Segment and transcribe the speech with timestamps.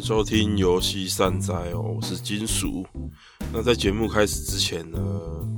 [0.00, 2.84] 收听游戏善哉哦，我是金属。
[3.52, 4.98] 那在节目开始之前呢，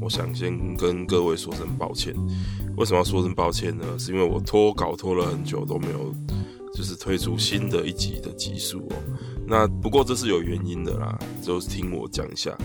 [0.01, 2.15] 我想先跟各位说声抱歉。
[2.77, 3.85] 为什么要说声抱歉呢？
[3.99, 6.15] 是因为我拖稿拖了很久都没有，
[6.73, 8.97] 就是推出新的一集的集数哦。
[9.47, 12.57] 那不过这是有原因的啦，就是听我讲一下。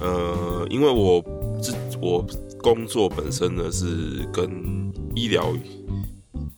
[0.00, 1.22] 呃，因为我
[1.62, 2.26] 这我
[2.62, 4.50] 工作本身呢是跟
[5.14, 5.52] 医疗。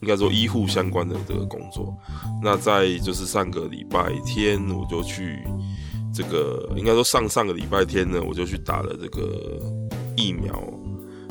[0.03, 1.96] 应该说医护相关的这个工作，
[2.43, 5.39] 那在就是上个礼拜天我就去
[6.13, 9.62] 这个，应该说上上个礼拜天呢，我就去打了这个
[10.17, 10.62] 疫苗，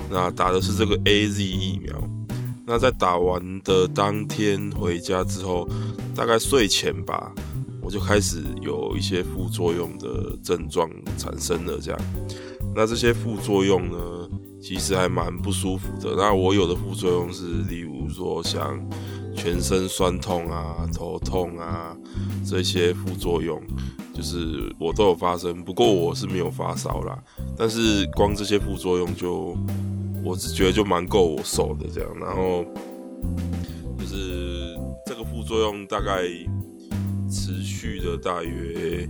[0.09, 1.93] 那打的是这个 AZ 疫苗。
[2.65, 5.67] 那在打完的当天回家之后，
[6.15, 7.33] 大概睡前吧，
[7.81, 11.77] 我就开始有一些副作用的症状产生了。
[11.81, 11.99] 这样，
[12.73, 14.20] 那这些副作用呢，
[14.61, 16.15] 其实还蛮不舒服的。
[16.15, 18.79] 那我有的副作用是，例如说像
[19.35, 21.97] 全身酸痛啊、头痛啊
[22.45, 23.61] 这些副作用，
[24.13, 25.63] 就是我都有发生。
[25.63, 27.17] 不过我是没有发烧啦，
[27.57, 29.57] 但是光这些副作用就，
[30.23, 32.09] 我是觉得就蛮够我受的这样。
[32.19, 32.63] 然后
[33.97, 34.75] 就是
[35.07, 36.21] 这个副作用大概
[37.29, 39.09] 持续的大约，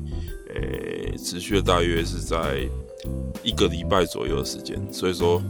[0.56, 2.70] 诶、持续了大约是在。
[3.44, 5.42] 一个礼拜左右的时间，所以说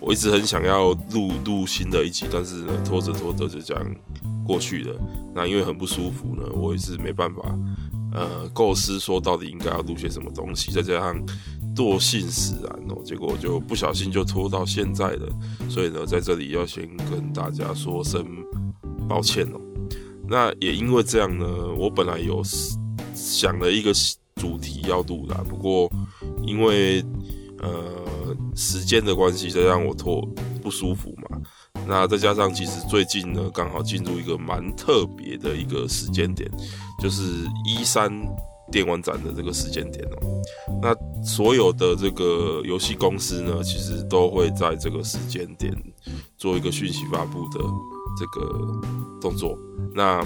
[0.00, 3.96] 我一直很想要录录新的一集，但是呢，拖着拖着就这样
[4.44, 4.96] 过去了。
[5.32, 7.56] 那因为很不舒服呢，我也是没办法
[8.12, 11.24] 呃构思说到底应该要录些什么东西，再加上
[11.76, 15.28] 惰性使然哦，结果就不小心就拖到现在了。
[15.68, 18.26] 所以呢，在这里要先跟大家说声
[19.08, 19.60] 抱歉哦。
[20.26, 21.46] 那也因为这样呢，
[21.78, 22.42] 我本来有
[23.14, 23.92] 想了一个
[24.36, 25.90] 主题要录的，不过。
[26.46, 27.02] 因为
[27.58, 30.20] 呃时间的关系，再让我拖
[30.62, 31.40] 不舒服嘛。
[31.86, 36.50] 那再加上其实最近呢，刚好进入一个蛮特别的一个时间点，
[37.02, 37.22] 就是
[37.64, 38.10] 一三
[38.70, 40.42] 电玩展的这个时间点哦。
[40.82, 45.74] 那所有的这个游戏公司呢，其实都会在这个时间点
[46.36, 47.64] 做一个讯息发布的
[48.16, 48.80] 这个
[49.20, 49.58] 动作。
[49.94, 50.24] 那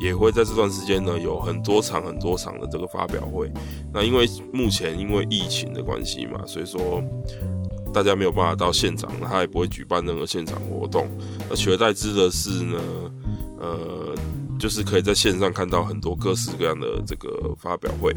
[0.00, 3.52] 也会在这段时间呢，有很多场很多场的这个发表会。
[3.92, 7.00] 那因为目前因为疫情的关系嘛，所以说
[7.92, 11.06] 大家没有办法到现场，他也不会举办任何现场活动。
[11.48, 12.80] 那取而代之的是呢，
[13.60, 14.14] 呃，
[14.62, 18.14] 就是可以在线上看到很多各式各样的这个发表会。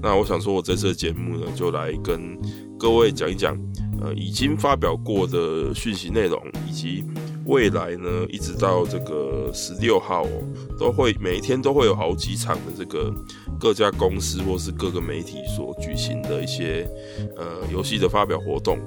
[0.00, 2.34] 那我想说，我这次的节目呢，就来跟
[2.78, 3.54] 各位讲一讲，
[4.00, 7.04] 呃，已经发表过的讯息内容以及。
[7.44, 10.42] 未来呢，一直到这个十六号哦，
[10.78, 13.12] 都会每一天都会有好几场的这个
[13.58, 16.88] 各家公司或是各个媒体所举行的一些
[17.36, 18.78] 呃游戏的发表活动。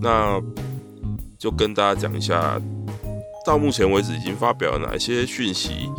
[0.00, 0.40] 那
[1.36, 2.62] 就跟大家讲一下，
[3.44, 5.90] 到目前为止已经发表了哪一些讯息。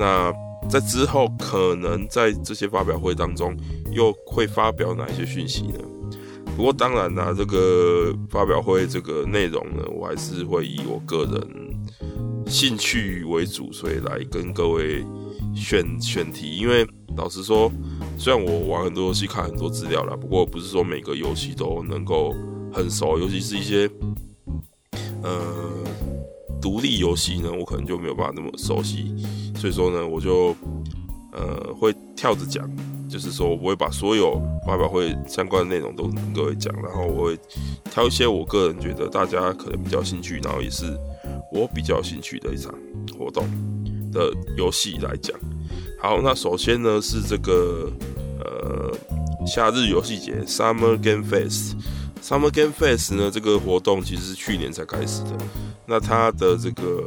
[0.00, 0.32] 那
[0.66, 3.54] 在之后可能在这些发表会当中
[3.92, 5.78] 又会发表哪一些讯息呢？
[6.56, 15.04] 不过当然啦，这个发表会这个内容呢，我还是会以我个人兴趣为主，所以来跟各位
[15.54, 16.56] 选选题。
[16.56, 16.86] 因为
[17.16, 17.70] 老实说，
[18.18, 22.34] 虽然我玩很多游戏，看很多资料啦，不过不是说每个游戏都能够
[22.72, 23.90] 很熟，尤其是一些
[25.22, 25.30] 呃
[26.60, 29.14] 独立游戏呢，我可能就没有办法那么熟悉。
[29.60, 30.56] 所以说呢，我就
[31.32, 32.68] 呃会跳着讲。
[33.10, 37.36] 就是说，我会把所有发表会相关的内容都跟各位讲，然后我会
[37.90, 40.96] 挑一些我个人觉得大家可能比较兴趣，然后也是
[41.52, 42.72] 我比较兴趣的一场
[43.18, 43.48] 活动
[44.12, 45.36] 的游戏来讲。
[45.98, 47.90] 好，那首先呢是这个
[48.44, 48.96] 呃
[49.44, 51.74] 夏日游戏节 Summer Game Fest。
[52.22, 55.36] Summer Game Fest 呢这个活动其实是去年才开始的，
[55.84, 57.02] 那它的这个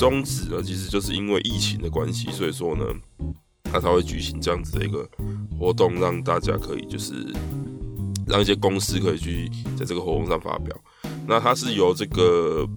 [0.00, 2.84] 宗旨呢其实就是因为疫情的关系，所以说呢。
[3.72, 5.08] 他才会举行这样子的一个
[5.56, 7.14] 活动，让大家可以就是
[8.26, 10.76] 让一些公司可以去在这个活动上发表。
[11.24, 12.68] 那它是由这个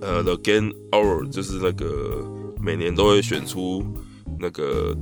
[0.00, 2.24] 呃 The Game Award，就是那个
[2.62, 3.84] 每年都会选出
[4.38, 4.96] 那个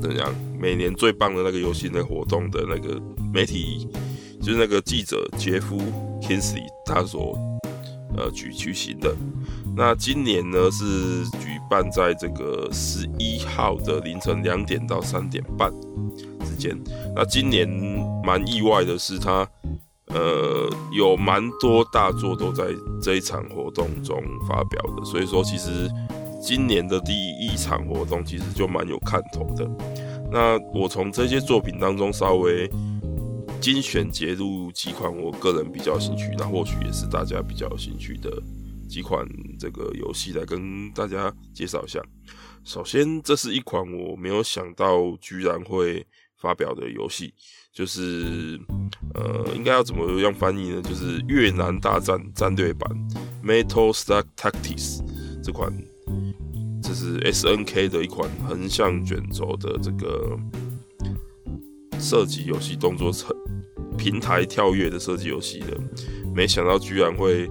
[0.00, 3.00] 怎样，每年最棒的那个游戏那活动的那个
[3.32, 3.86] 媒体，
[4.40, 5.78] 就是那个记者杰夫
[6.20, 7.38] Kingsley 他所
[8.16, 9.14] 呃举举行的。
[9.74, 15.72] 那今年呢是举办在这个十一号的凌晨两点到三点半
[16.44, 16.78] 之间。
[17.16, 17.66] 那今年
[18.22, 19.48] 蛮意外的是，它
[20.08, 22.66] 呃有蛮多大作都在
[23.00, 25.90] 这一场活动中发表的，所以说其实
[26.42, 29.66] 今年的第一场活动其实就蛮有看头的。
[30.30, 32.70] 那我从这些作品当中稍微
[33.60, 38.30] 精选截录几款我个人比较兴趣，那或许也是大家比较有兴趣的。
[38.92, 39.26] 几款
[39.58, 41.98] 这个游戏来跟大家介绍一下。
[42.62, 46.06] 首先，这是一款我没有想到居然会
[46.36, 47.32] 发表的游戏，
[47.72, 48.60] 就是
[49.14, 50.82] 呃，应该要怎么样翻译呢？
[50.82, 52.86] 就是越南大战战略版
[53.42, 55.00] Metal Stack Tactics
[55.42, 55.72] 这款，
[56.82, 60.38] 这是 SNK 的一款横向卷轴的这个
[61.98, 63.10] 射击游戏，动作
[63.96, 65.80] 平台跳跃的射击游戏的，
[66.34, 67.50] 没想到居然会。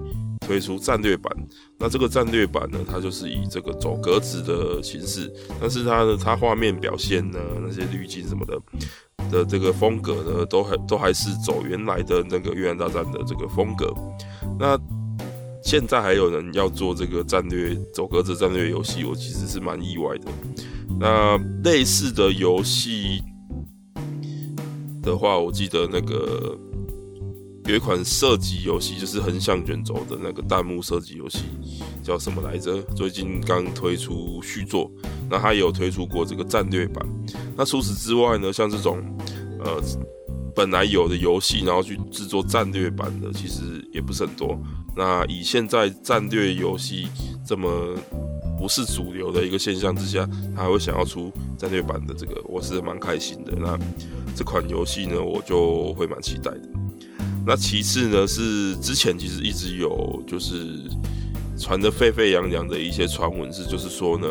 [0.52, 1.34] 推出战略版，
[1.78, 8.60] 那这个战略版呢，它就是以这个走格子的形式，但是它的它画面表现呢，那些滤镜什么的
[9.30, 13.90] 的这个风格呢，都还都还是走原来的那个越南大战的这个风格。
[14.60, 14.78] 那
[15.64, 20.30] 现在还有人要做这个战略走格子战略游戏，我其实是蛮意外的。
[21.00, 23.22] 那类似的游戏
[25.02, 26.58] 的话，我记得那个。
[27.66, 31.44] 有一款射击游戏，就是横向卷轴的那个弹幕射击游戏，
[32.02, 32.82] 叫什么来着？
[32.96, 34.90] 最近刚推出续作，
[35.30, 37.06] 那它也有推出过这个战略版。
[37.56, 39.00] 那除此之外呢，像这种
[39.60, 39.80] 呃
[40.56, 43.62] 本来有的游戏，然后去制作战略版的，其实
[43.92, 44.58] 也不是很多。
[44.96, 47.06] 那以现在战略游戏
[47.46, 47.96] 这么
[48.58, 53.52] 不是主流的一个现象之下，他还会想要出战略版的这个，我是蛮开心的。
[53.56, 53.78] 那
[54.34, 56.68] 这款游戏呢，我就会蛮期待的。
[57.44, 60.78] 那其次呢，是之前其实一直有就是
[61.58, 64.26] 传的沸沸扬扬的一些传闻，是就是说呢，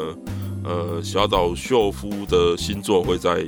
[0.64, 3.46] 呃，小岛秀夫的新作会在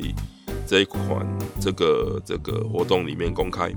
[0.67, 1.25] 这一款
[1.61, 3.73] 这个这个活动里面公开。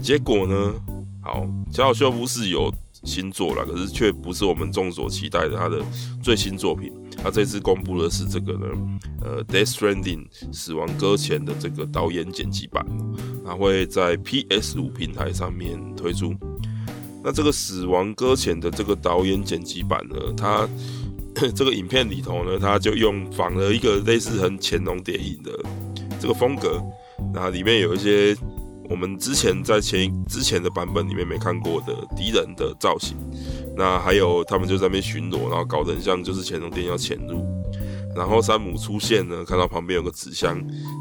[0.00, 0.72] 结果呢，
[1.20, 5.82] 好，小岛秀夫是有新作了，可是却不是我们众所期待的他的
[6.22, 6.92] 最新作品。
[7.22, 8.66] 他这次公布的是这个呢，
[9.22, 12.86] 呃，《Death Stranding》死亡搁浅的这个导演剪辑版，
[13.44, 16.34] 它会在 PS 五平台上面推出。
[17.24, 20.68] 那这个死亡搁浅的这个导演剪辑版呢，它
[21.54, 25.50] 这个影片里头呢，它就用仿了一个类似很潜龙谍影的
[26.20, 26.80] 这个风格，
[27.34, 28.36] 那里面有一些。
[28.88, 33.16] 我们之前在前之前的版本里面没看过的敌人的造型，
[33.76, 37.44] 那还有他们就在那边巡逻，然后搞得很像就是潜龙谍影要潜入，
[38.14, 40.58] 然后山姆出现呢，看到旁边有个纸箱，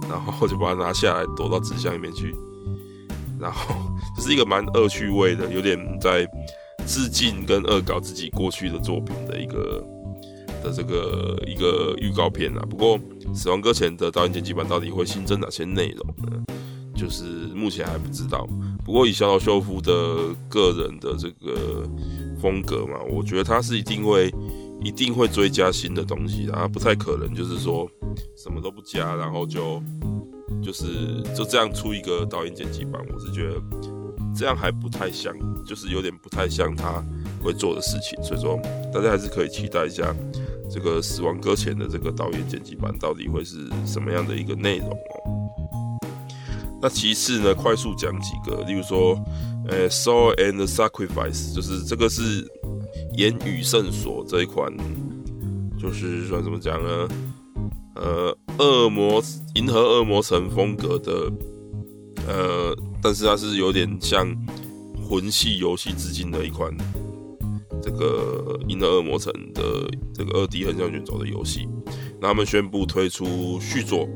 [0.09, 2.35] 然后就把它拿下来躲到纸箱里面去，
[3.39, 3.73] 然后
[4.17, 6.27] 这是一个蛮恶趣味的，有点在
[6.85, 9.81] 致敬跟恶搞自己过去的作品的一个
[10.61, 12.65] 的这个一个预告片啊。
[12.69, 12.99] 不过
[13.33, 16.43] 《死亡搁浅》的导演剪辑版到底会新增哪些内容呢？
[16.95, 17.23] 就是
[17.53, 18.47] 目前还不知道，
[18.85, 19.91] 不过以小岛秀夫的
[20.47, 21.85] 个人的这个
[22.45, 24.31] 风格嘛，我觉得他是一定会
[24.79, 27.89] 一定会追加新的东西的，他不太可能就是说
[28.37, 29.81] 什么都不加，然后就
[30.63, 33.59] 就是就这样出一个导演剪辑版，我是觉得
[34.37, 35.33] 这样还不太像，
[35.65, 37.03] 就是有点不太像他
[37.43, 38.59] 会做的事情，所以说
[38.93, 40.15] 大家还是可以期待一下
[40.69, 45.35] 这个《死亡搁浅》的这个导演剪辑版到底会是什么样的一个内容哦。
[46.79, 49.19] 那其次呢，快速讲几个，例如说，
[49.67, 52.47] 呃，《Soul and Sacrifice》就是这个是
[53.17, 54.71] 言语圣所这一款，
[55.79, 57.07] 就是说怎么讲呢？
[57.95, 59.23] 呃，恶魔
[59.55, 61.31] 银河恶魔城风格的，
[62.27, 64.35] 呃，但是它是有点像
[65.09, 66.75] 魂系游戏致敬的一款，
[67.81, 69.63] 这个银河恶魔城的
[70.13, 71.67] 这个二 D 横向卷轴的游戏。
[72.19, 74.07] 那他们宣布推出续作，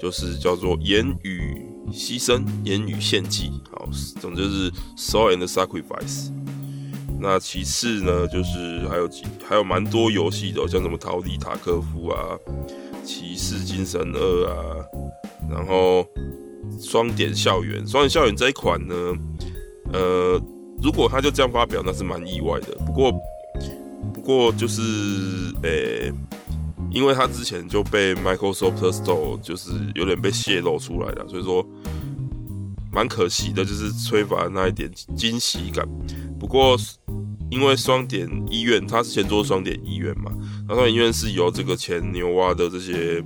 [0.00, 1.66] 就是叫做《言语》。
[1.92, 3.88] 牺牲，言语献祭，好，
[4.20, 6.30] 总之是 Soul and Sacrifice。
[7.20, 12.36] 那其次呢，就是还有几，还有蛮多游戏的，像什么逃离塔科夫啊，
[13.04, 14.56] 骑士精神二啊，
[15.48, 16.04] 然后
[16.80, 18.94] 双点校园，双点校园这一款呢，
[19.92, 20.40] 呃，
[20.82, 22.74] 如果他就这样发表，那是蛮意外的。
[22.86, 23.12] 不过，
[24.12, 24.82] 不过就是，
[25.62, 26.12] 诶、
[26.92, 31.66] 因为他之前就被 Microsoft Store 就是有点被泄露出来了，所以说
[32.92, 35.88] 蛮可惜的，就是缺乏那一点惊喜感。
[36.38, 36.76] 不过
[37.50, 40.30] 因为双点医院，他之前做双点医院嘛，
[40.68, 43.22] 那双点医院是由这个前牛蛙的这些，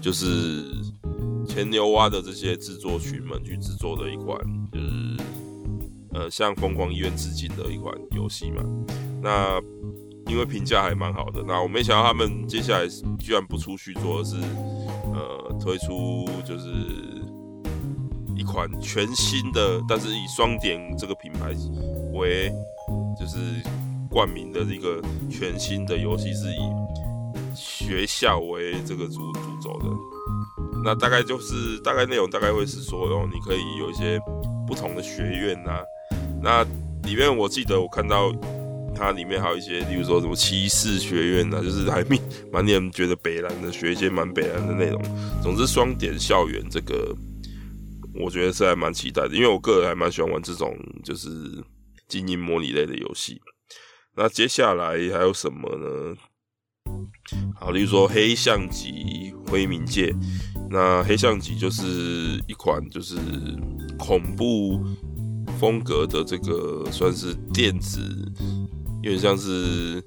[0.00, 0.64] 就是
[1.46, 4.38] 前牛蛙的这些制作群们去制作的一款，
[4.72, 5.16] 就是
[6.12, 8.62] 呃向疯狂医院致敬的一款游戏嘛，
[9.20, 9.60] 那。
[10.28, 12.86] 因为评价还蛮好的，那我没想到他们接下来
[13.18, 14.36] 居然不出续作，而是
[15.12, 16.68] 呃推出就是
[18.36, 21.48] 一款全新的，但是以双点这个品牌
[22.12, 22.52] 为
[23.18, 23.38] 就是
[24.10, 26.60] 冠名的一个全新的游戏，是以
[27.54, 29.86] 学校为这个主主轴的。
[30.84, 34.20] 那大概就是大概内容大概会是说，哦，你可以有一些
[34.66, 35.80] 不同的学院呐、
[36.42, 36.62] 那
[37.02, 38.30] 里面我记得我看到。
[38.98, 42.18] 它里面还有一些，例如说什么骑士学院啊，就是还蛮
[42.52, 45.00] 蛮令人觉得北蓝的学一些蛮北蓝的内容。
[45.42, 47.14] 总之，双点校园这个，
[48.14, 51.28] 我觉得是还蛮期待的，因为我个人还蛮喜欢玩这种就是
[52.08, 53.40] 经营模拟类的游戏。
[54.16, 56.16] 那接下来还有什么呢？
[57.54, 60.12] 好，例如说黑象级辉冥界，
[60.70, 63.16] 那黑象级就是一款就是
[63.98, 64.82] 恐怖
[65.58, 68.00] 风格的这个算是电子，
[69.08, 70.02] 有点像是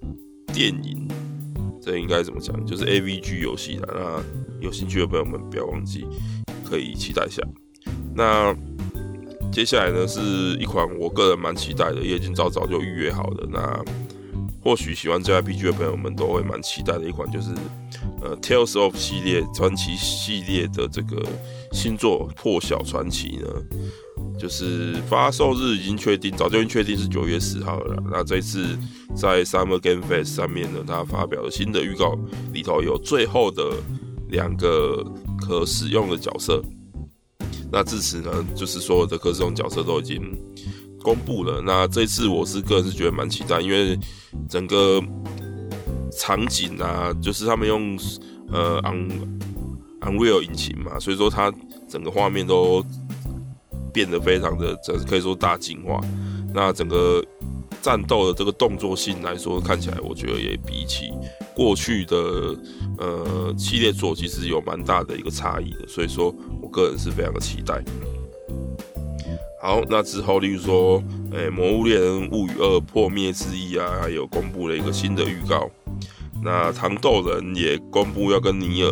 [0.53, 1.07] 电影，
[1.81, 2.63] 这应该怎么讲？
[2.67, 3.89] 就是 AVG 游戏的。
[3.95, 4.23] 那
[4.63, 6.05] 有兴趣的朋友们不要忘记，
[6.63, 7.41] 可以期待一下。
[8.13, 8.55] 那
[9.51, 10.21] 接下来呢，是
[10.59, 13.47] 一款我个人蛮期待的，也已经早早就预约好了。
[13.51, 13.83] 那
[14.63, 17.49] 或许喜欢 JRPG 的朋友们都会蛮期待的一款，就是
[18.21, 21.25] 呃 Tales of 系列传奇系列的这个
[21.71, 23.47] 新作《破晓传奇》呢，
[24.41, 28.01] 就是发售日已经确定，早就已经确定是九月十号了。
[28.09, 28.65] 那这次
[29.15, 32.17] 在 Summer Game Fest 上面呢，它发表了新的预告，
[32.51, 33.63] 里头有最后的
[34.29, 35.05] 两个
[35.39, 36.63] 可使用的角色。
[37.71, 40.19] 那至此呢，就是所有的可使用角色都已经。
[41.03, 43.97] 公布了，那这次我是个人是觉得蛮期待，因为
[44.47, 45.01] 整个
[46.15, 47.97] 场景啊，就是他们用
[48.51, 48.79] 呃
[50.01, 51.51] Unreal 引擎嘛，所以说它
[51.89, 52.85] 整个画面都
[53.93, 55.99] 变得非常的，这可以说大进化。
[56.53, 57.23] 那整个
[57.81, 61.11] 战斗的这个动作性来说，看起来我觉得也比起
[61.55, 62.17] 过去的
[62.97, 67.83] 呃系列作，其实有蛮大的一个差异的，所以说我个人是非常的期待。
[69.61, 75.69] 好，那之后，例如说，诶、《魔物猎人物语二：破灭之翼》啊，有公布了一个新的预告。
[76.43, 78.89] 那糖豆人也公布要跟尼尔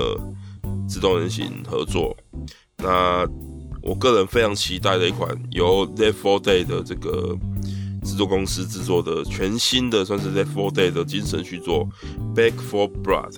[0.87, 2.15] 自动人形合作。
[2.77, 3.27] 那
[3.81, 7.37] 我个人非常期待的一款由 Left 4 Dead 的这个
[8.03, 11.87] 制作公司制作的全新的，算是 Left 4 Dead 的精神续作
[12.35, 13.31] 《Back 4 Blood》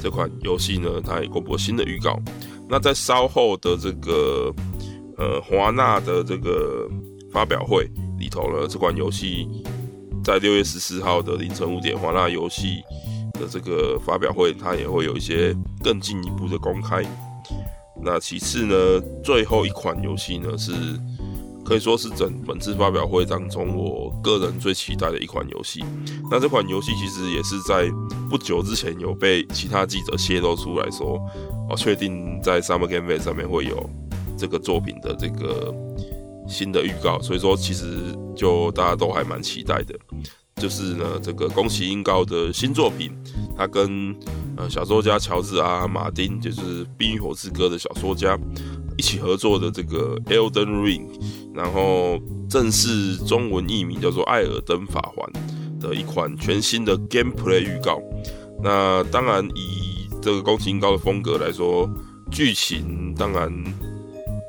[0.00, 2.18] 这款游戏呢，它也公布了新的预告。
[2.68, 4.54] 那在稍后的这个。
[5.20, 6.88] 呃，华纳的这个
[7.32, 7.90] 发表会
[8.20, 9.48] 里头呢，这款游戏
[10.22, 12.76] 在六月十四号的凌晨五点，华纳游戏
[13.32, 15.52] 的这个发表会，它也会有一些
[15.82, 17.04] 更进一步的公开。
[18.10, 20.72] 那其次呢，最后一款游戏呢，是
[21.64, 25.84] 可以说是整本次发表会当中我个人最期待的一款游戏。
[26.30, 27.90] 那这款游戏其实也是在
[28.30, 31.20] 不久之前有被其他记者泄露出来说，
[31.68, 33.88] 哦，确定在 Summer Game Fest 上面会有。
[34.40, 35.74] 这个作品的这个
[36.46, 39.98] 新的预告，所以说其实就大家都还蛮期待的。
[40.58, 43.12] 就是呢，这个宫崎英高的新作品，
[43.56, 44.14] 他跟
[44.56, 48.38] 呃小说家乔治阿马丁，就是《冰与火之歌》的小说家
[48.96, 51.06] 一起合作的这个《Elden Ring》，
[51.54, 55.30] 然后正式中文译名叫做《艾尔登法环》
[55.80, 58.02] 的一款全新的 Gameplay 预告。
[58.62, 61.88] 那当然以这个宫崎英高的风格来说，
[62.30, 63.52] 剧情当然。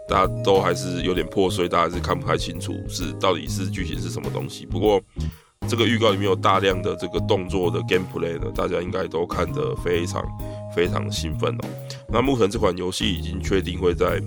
[0.09, 4.65] 大家都还是有点破碎，大家是看不太清楚是到底是剧情是什么东西。
[4.65, 4.99] 不过
[5.67, 10.23] 这个预告里面有大量的这个动作的 gameplay 呢，大家应该都看得非常
[10.75, 11.69] 非常的兴奋哦。
[12.07, 14.21] 那目前这款游戏已经确定会在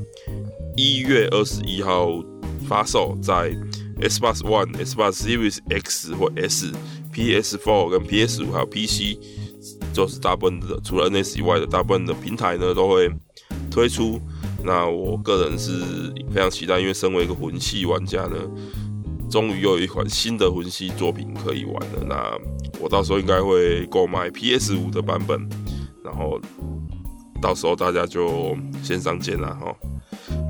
[0.76, 2.10] 一月二十一号
[2.68, 3.50] 发售，在
[4.00, 6.70] Xbox One、Xbox Series X 或 S、
[7.12, 9.18] PS4 跟 PS5 还有 PC，
[9.92, 13.10] 就是大部分的除了 NS 以外的大部分的平台呢都会
[13.70, 14.20] 推出。
[14.64, 15.80] 那我个人是
[16.32, 18.36] 非常期待，因为身为一个魂系玩家呢，
[19.32, 22.04] 终于又有一款新的魂系作品可以玩了。
[22.06, 25.48] 那我到时候应该会购买 PS 五的版本，
[26.04, 26.38] 然后
[27.40, 29.74] 到时候大家就线上见啦哈。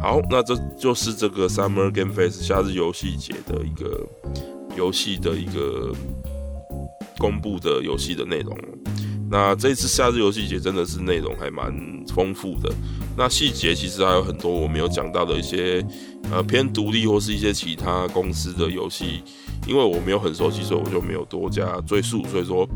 [0.03, 4.05] 好，那这就是这个 Summer Game Fest 夏日游戏节的一个
[4.77, 5.95] 游戏的一个
[7.19, 8.59] 公布的游戏的内容。
[9.33, 11.75] 那这次夏日游戏节真的是内容还蛮
[12.15, 12.71] 丰富的。
[13.17, 15.83] 那细节其实还有很多我没有讲到的一些
[16.31, 19.23] 呃偏独立或是一些其他公司的游戏，
[19.67, 22.23] 因为我没有很熟悉，所以我就没有多加赘述。
[22.27, 22.69] 所以说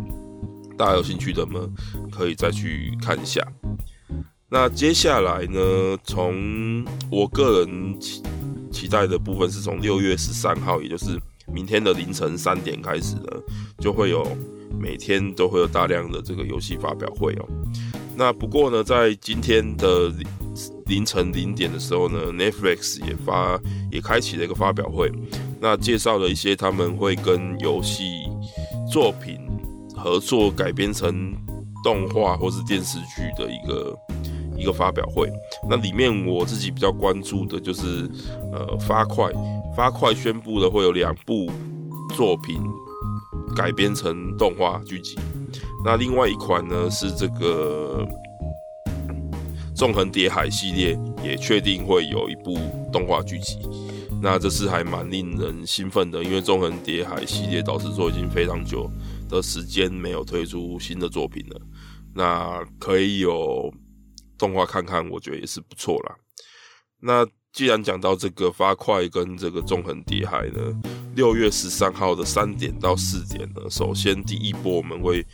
[0.79, 1.71] 大家有兴趣的们，
[2.11, 3.47] 可以再去看一下。
[4.49, 8.23] 那接下来呢，从我个人期
[8.73, 11.21] 期待的部分是从六月十三号，也就是
[11.53, 13.27] 明天的凌晨三点开始呢，
[13.79, 14.27] 就会有。
[14.81, 17.47] 每天都会有大量的这个游戏发表会哦。
[18.17, 20.11] 那不过呢，在今天的
[20.87, 25.13] 凌晨零点的时候呢，Netflix 也发也开启了一个发表会，
[25.61, 28.23] 那介绍了一些他们会跟游戏
[28.91, 29.39] 作品
[29.95, 31.35] 合作改编成
[31.85, 33.99] 动画或是电视剧的一个
[34.57, 35.31] 一个发表会。
[35.69, 38.09] 那里面我自己比较关注的就是
[38.53, 39.31] 呃，发快
[39.77, 41.51] 发快宣布了会有两部
[42.15, 42.59] 作品。
[43.55, 45.17] 改编成动画剧集。
[45.85, 48.05] 那另外一款呢是这个
[49.77, 52.57] 《纵横叠海》系列，也确定会有一部
[52.93, 53.59] 动画剧集。
[54.23, 58.91] 那这是还蛮令人兴奋的，因为《纵横叠海》系列导致说已经非常久
[59.29, 61.61] 的时间没有推出新的作品了。
[62.15, 63.71] 那可以有
[64.39, 66.17] 动画看看，我觉得也是不错啦。
[66.99, 67.27] 那
[67.57, 70.61] 既然讲到这个发快跟这个纵横叠海呢，
[71.15, 75.25] 六月十三号的三点到四点呢，首先第一波我们会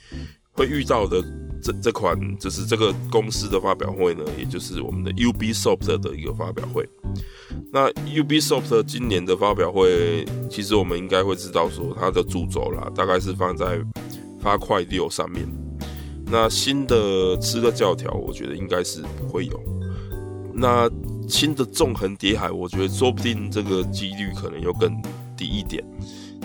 [0.53, 1.21] 会遇到的
[1.61, 6.89] 这这款就是这个公司的发表会呢，也就是我们的 Ubisoft 的一个发表会。
[7.73, 13.85] 那 Ubisoft 今年的发表会，其实我们应该会知道说它的主轴啦，大概是放在
[14.41, 15.45] 发快六上面。
[16.27, 19.61] 那新的吃个教条，我觉得应该是不会有。
[20.55, 20.89] 那
[21.29, 24.91] 新的纵横叠海，我觉得说不定这个几率可能又更
[25.37, 25.85] 低一点。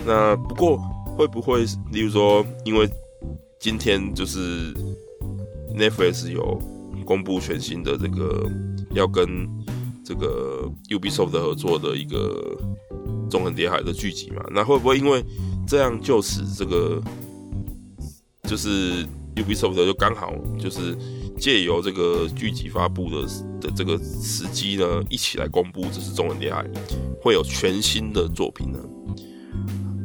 [0.06, 0.78] 那不过
[1.16, 2.88] 会不会，例如说，因为
[3.58, 4.72] 今天就是
[5.74, 6.60] Netflix 有
[7.04, 8.50] 公布全新的这个
[8.92, 9.26] 要跟
[10.04, 12.56] 这个 Ubisoft 合作的一个
[13.28, 14.42] 纵横叠海的剧集嘛？
[14.50, 15.24] 那会不会因为
[15.66, 17.02] 这样就使这个
[18.44, 19.04] 就是
[19.36, 20.96] ？Ubisoft 就刚好就是
[21.38, 23.26] 借由这个剧集发布的
[23.60, 26.64] 的这个时机呢，一起来公布，这是中文恋爱
[27.22, 28.78] 会有全新的作品呢。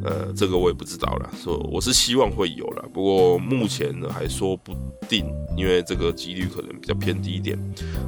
[0.04, 4.74] 呃，这个我也不知道啦，说我是希望会有啦，不过目前呢还说不
[5.08, 5.24] 定，
[5.56, 7.58] 因为这个几率可能比较偏低一点。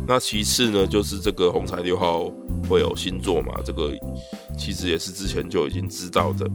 [0.06, 2.30] 那其次呢，就是这个红彩六号
[2.68, 3.92] 会有新作嘛，这个
[4.58, 6.46] 其实也是之前就已经知道的。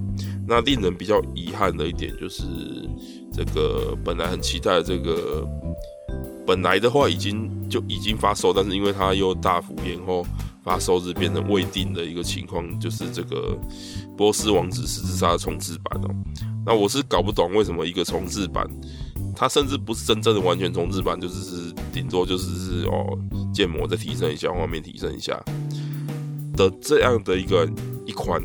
[0.48, 2.44] 那令人比较遗憾的一点就是。
[3.34, 5.48] 这个本来很期待这个，
[6.46, 10.26] 本来的话已经就已经发售，但是因为它又大幅延后
[10.64, 13.58] 发售日，变成未定的一个情况，就是这个
[14.16, 16.10] 《波斯王子十字杀》的重制版哦。
[16.66, 18.68] 那我是搞不懂为什么一个重制版，
[19.36, 23.18] 它甚至不是真正的完全重制版，就只是顶多就是是哦
[23.54, 25.42] 建模再提升一下，画面提升一下
[26.54, 27.68] 的这样的一个
[28.06, 28.42] 一款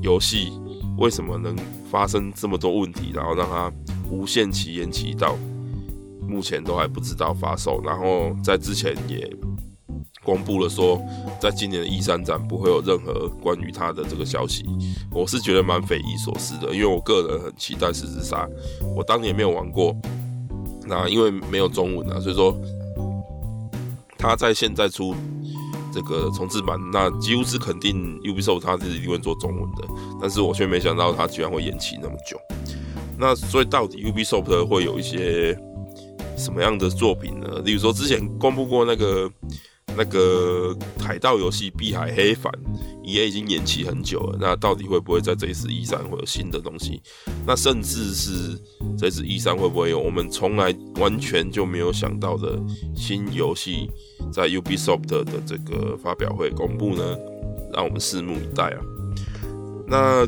[0.00, 0.52] 游戏。
[0.98, 1.56] 为什么能
[1.90, 3.72] 发生这么多问题，然后让它
[4.10, 5.36] 无限期延期到
[6.28, 9.30] 目前都还不知道发售，然后在之前也
[10.24, 11.00] 公布了说，
[11.40, 14.64] 在今年的 E3 展不会有任何关于它的这个消息，
[15.10, 18.48] 我是觉得蛮匪夷所思的，因为我个人很期待《十字杀》，
[18.94, 19.96] 我当年没有玩过，
[20.86, 22.56] 那因为没有中文啊，所以说
[24.18, 25.14] 他在现在出。
[25.94, 29.86] 这个重制版，那几乎是肯定 Ubisoft 它是一定会做中文的，
[30.22, 32.40] 但是我却没想到它居然会延期那么久。
[33.18, 35.54] 那所以到底 Ubisoft 会有一些
[36.36, 37.60] 什么样的作品呢？
[37.64, 39.30] 例如说之前公布过那个
[39.96, 42.52] 那个海盗游戏《碧海黑帆》，
[43.04, 44.38] 也已经延期很久了。
[44.40, 47.02] 那到底会不会在这一次 E 三会有新的东西？
[47.46, 48.58] 那甚至是
[48.96, 52.58] 这次 E 三会不会有我们从来完全就没有想到的
[52.94, 53.90] 新游戏？
[54.32, 57.16] 在 Ubisoft 的这个发表会公布呢，
[57.74, 58.80] 让我们拭目以待啊。
[59.86, 60.26] 那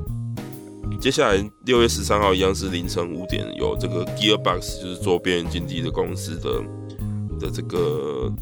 [1.01, 6.63] 接下来六月十三号一样是凌晨五点，有这个 Gearbox 就是做边缘经济的公司的
[7.39, 8.33] 的这个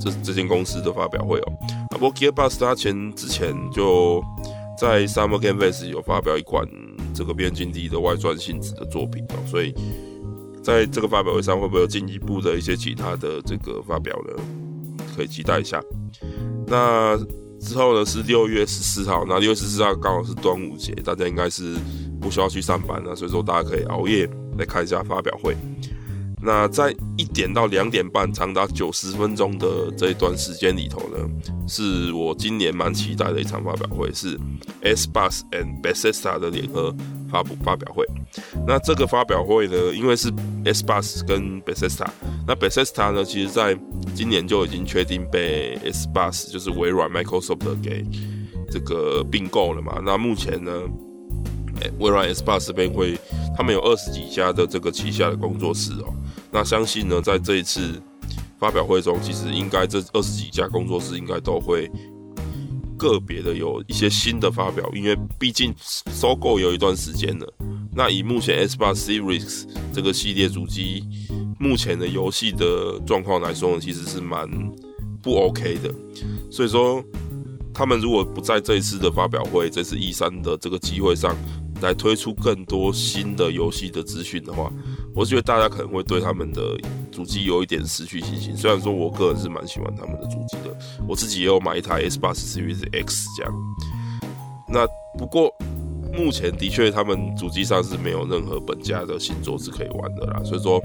[0.00, 1.52] 这这间公司的发表会哦。
[1.90, 4.22] 啊，不过 Gearbox 它前之前就
[4.78, 6.66] 在 Summer Game Fest 有发表一款
[7.14, 9.74] 这个边缘竞技的外传性质的作品哦，所以。
[10.62, 14.42] 在这个发表会上，会不会有进一步的一些其他的这个发表呢？
[15.16, 15.82] 可以期待一下。
[16.66, 17.18] 那
[17.60, 21.76] 之后呢是六月十四号，那六月十四号刚好是端午节，大家应该是
[22.20, 25.56] 不需要去上班了，所以说大家可以熬夜来看一下发表会。
[26.42, 31.18] 那在一点到两点半，长达九十分钟的这一段时间里头呢，
[31.68, 34.40] 是我今年蛮期待的一场发表会，是
[34.82, 36.94] S Bus and Bethesda 的联合
[37.30, 38.06] 发布发表会。
[38.66, 40.32] 那这个发表会呢，因为是
[40.64, 42.06] S Bus 跟 Bethesda，
[42.46, 43.78] 那 Bethesda 呢，其实在
[44.14, 48.02] 今年就已经确定被 S Bus，就是微软 Microsoft 给
[48.70, 50.00] 这个并购了嘛。
[50.02, 50.72] 那目前呢，
[51.98, 53.18] 微软 S Bus 这边会，
[53.54, 56.14] 他们有二十几家的这个旗下的工作室哦。
[56.52, 58.00] 那相信呢，在这一次
[58.58, 61.90] 发表会中，其实应该这二十几家工作室应该都会
[62.98, 65.74] 个别的有一些新的发表，因为毕竟
[66.12, 67.54] 收购有一段时间了。
[67.92, 71.04] 那以目前 Xbox Series 这个系列主机
[71.58, 74.48] 目前的游戏的状况来说呢，其实是蛮
[75.22, 75.92] 不 OK 的。
[76.50, 77.02] 所以说，
[77.72, 81.36] 他们如果不在这一次的发表会，这次 E3 的这个机会上
[81.80, 84.72] 来推出更多新的游戏的资讯的话，
[85.14, 86.78] 我是觉得大家可能会对他们的
[87.10, 88.56] 主机有一点失去信心。
[88.56, 90.76] 虽然说我个人是蛮喜欢他们的主机的，
[91.08, 93.52] 我自己也有买一台 Series X 这样。
[94.68, 94.86] 那
[95.18, 95.52] 不过。
[96.12, 100.82] 目前的确他们主机上是没有任何本家的新作是可以玩的啦，所以说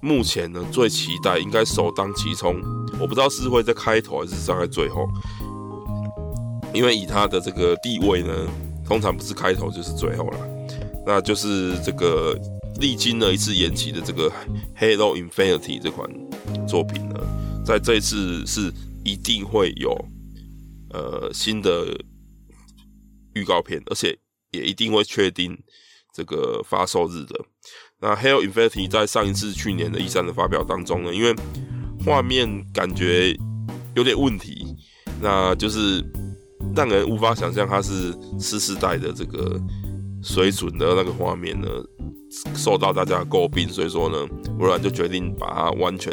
[0.00, 2.54] 目前呢最期待应该首当其冲，
[3.00, 5.08] 我不知道是会在开头还是站在最后，
[6.72, 8.32] 因为以他的这个地位呢，
[8.86, 10.38] 通常不是开头就是最后啦，
[11.04, 12.38] 那就是这个
[12.80, 14.30] 历经了一次延期的这个
[14.78, 16.08] 《Halo Infinity》这款
[16.66, 17.20] 作品呢，
[17.64, 18.72] 在这一次是
[19.04, 19.90] 一定会有
[20.90, 21.96] 呃新的。
[23.36, 24.16] 预告片，而且
[24.52, 25.58] 也一定会确定
[26.14, 27.44] 这个发售日的。
[27.98, 31.34] 那《Halo Infinity》在上一次去年的 E3 的发表当中呢，因为
[32.06, 33.36] 画面感觉
[33.96, 34.64] 有点问题，
[35.20, 36.00] 那就是
[36.76, 39.60] 让人无法想象它是次世代的这个
[40.22, 41.66] 水准的那个画面呢，
[42.54, 44.26] 受到大家的诟病，所以说呢，
[44.58, 46.12] 微软就决定把它完全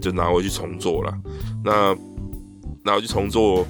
[0.00, 1.12] 就拿回去重做了。
[1.64, 1.94] 那
[2.84, 3.66] 拿回去重做。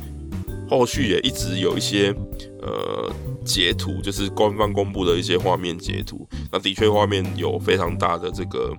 [0.69, 2.15] 后续也一直有一些
[2.63, 3.13] 呃
[3.45, 6.25] 截图，就是官方公布的一些画面截图。
[6.53, 8.73] 那的确画面有非常大的这个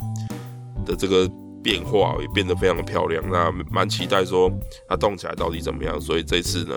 [0.85, 1.29] 的这个
[1.61, 3.21] 变化，也变得非常的漂亮。
[3.29, 4.49] 那蛮期待说
[4.87, 5.99] 它动起来到底怎么样。
[5.99, 6.73] 所以这次呢，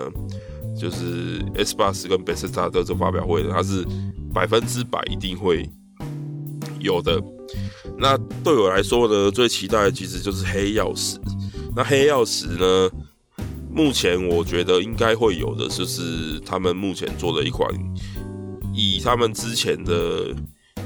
[0.77, 3.87] 就是 Xbox 跟 Bethesda 的这发表会呢，它是
[4.33, 5.69] 百分之百一定会
[6.85, 7.21] 有的。
[7.97, 11.19] 那对我来说呢，最期待的其实就是黑曜石。
[11.75, 12.89] 那黑曜石呢？
[13.69, 17.69] 目前我觉得应该会有的，就是他们目前做的一款，
[18.73, 20.33] 以他们之前的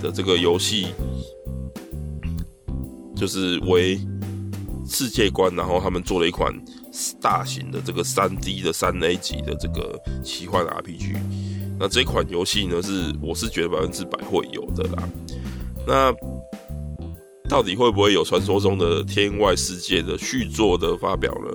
[0.01, 0.87] 的这个游戏，
[3.15, 3.99] 就是为
[4.87, 6.51] 世界观，然后他们做了一款
[7.21, 11.15] 大型的这个三 D 的三 A 级的这个奇幻 RPG。
[11.79, 15.07] 那这款游戏呢，是我是觉得百分之百会有的啦。
[15.87, 16.13] 那
[17.49, 21.51] 到底会不会有传说中的天外世界的续作的发表呢？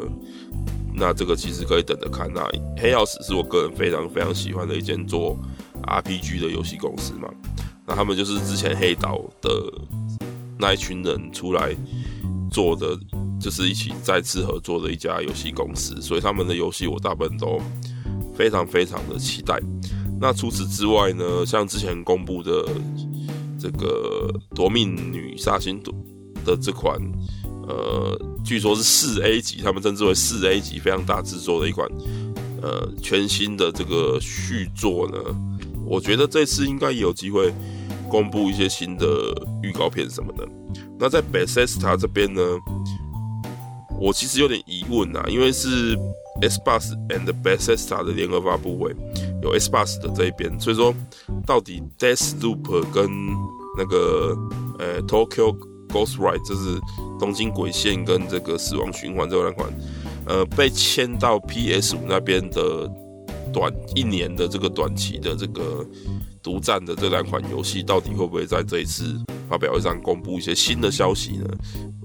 [0.96, 2.30] 那这个其实可以等着看。
[2.32, 2.44] 那
[2.80, 5.36] 黑曜石是我个人非常非常喜欢的一间做
[5.82, 7.28] RPG 的游戏公司嘛。
[7.86, 9.50] 那他们就是之前黑岛的
[10.58, 11.74] 那一群人出来
[12.50, 12.98] 做的，
[13.40, 16.00] 就是一起再次合作的一家游戏公司。
[16.00, 17.60] 所以他们的游戏我大部分都
[18.34, 19.60] 非常非常的期待。
[20.20, 22.64] 那除此之外呢，像之前公布的
[23.64, 25.80] 这个《夺命女杀星》
[26.44, 27.00] 的这款。
[27.66, 31.88] 呃，据说是四 A 级，他们称之为四 A 级，非常大制作的一款
[32.60, 35.16] 呃全新的这个续作呢。
[35.86, 37.50] 我觉得这次应该有机会
[38.10, 39.06] 公布一些新的
[39.62, 40.46] 预告片什么的。
[40.98, 42.42] 那在 Bethesda 这边呢，
[43.98, 45.96] 我其实有点疑问啊，因为是
[46.42, 48.94] Xbox and Bethesda 的联合发布会，
[49.44, 50.92] 有 Xbox 的这一边，所以说
[51.46, 53.08] 到底 Deathloop 跟
[53.76, 54.34] 那个
[54.78, 55.54] 呃 Tokyo
[55.88, 56.80] Ghostride，就是
[57.20, 59.68] 东京轨线跟这个死亡循环这两款，
[60.26, 62.90] 呃，被签到 PS 五那边的
[63.52, 65.86] 短一年的这个短期的这个
[66.42, 69.14] 独占的这两款游戏，到底会不会在这一次
[69.48, 71.44] 发表会上公布一些新的消息呢？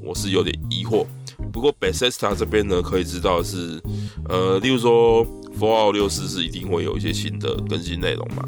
[0.04, 1.06] 我是有点疑惑。
[1.54, 3.82] 不过 Bethesda 这边呢，可以知道是，
[4.28, 5.26] 呃，例如说
[5.60, 8.48] Fallout 64是一定会有一些新的更新内容嘛。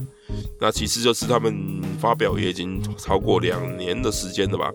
[0.60, 4.72] 那其次就是他们发表也已经超过两年的时间了吧。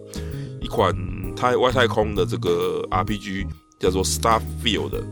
[0.61, 0.95] 一款
[1.35, 3.47] 太外太空的这个 RPG
[3.79, 5.03] 叫做 Starfield，